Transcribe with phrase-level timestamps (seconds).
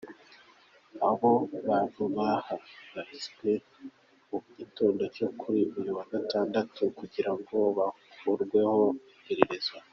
[1.09, 1.31] Abo
[1.67, 3.49] bantu bahagaritswe
[4.29, 9.73] mu gitondo cyo kuri uyu wa gatandatu kugira ngo bakorweho amaperereza.